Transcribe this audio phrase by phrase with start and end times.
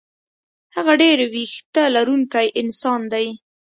[0.75, 3.27] هغه ډېر وېښته لرونکی انسان دی.